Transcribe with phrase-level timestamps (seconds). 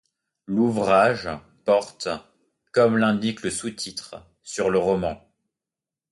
[0.47, 1.29] L'ouvrage
[1.63, 2.09] porte,
[2.71, 5.23] comme l'indique le sous-titre, sur le roman.